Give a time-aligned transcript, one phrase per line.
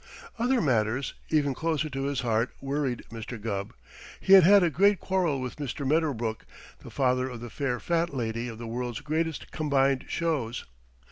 [0.39, 3.39] Other matters, even closer to his heart, worried Mr.
[3.39, 3.75] Gubb.
[4.19, 5.85] He had had a great quarrel with Mr.
[5.85, 6.43] Medderbrook,
[6.79, 10.65] the father of the fair Fat Lady of the World's Greatest Combined Shows.